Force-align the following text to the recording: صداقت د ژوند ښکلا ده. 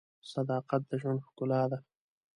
صداقت 0.31 0.81
د 0.89 0.91
ژوند 1.01 1.19
ښکلا 1.27 1.61
ده. 1.71 1.77